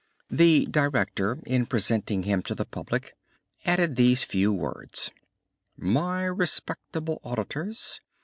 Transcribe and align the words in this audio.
The 0.31 0.65
director, 0.65 1.37
in 1.45 1.67
presenting 1.67 2.23
him 2.23 2.41
to 2.49 2.55
the 2.55 2.65
public, 2.65 3.13
added 3.65 3.95
these 3.97 4.23
few 4.23 4.51
words: 4.51 5.11
"My 5.77 6.23
respectable 6.23 7.21
auditors! 7.23 8.01